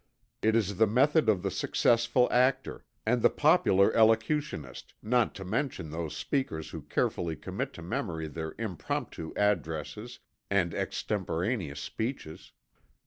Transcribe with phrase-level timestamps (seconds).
[0.41, 5.91] It is the method of the successful actor, and the popular elocutionist, not to mention
[5.91, 10.17] those speakers who carefully commit to memory their "impromptu" addresses
[10.49, 12.51] and "extemporaneous" speeches.